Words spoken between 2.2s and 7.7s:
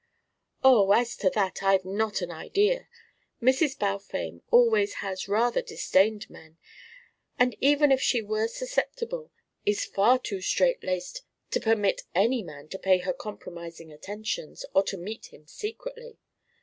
an idea. Mrs. Balfame always has rather disdained men, and